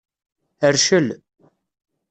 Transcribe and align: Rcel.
Rcel. 0.73 1.07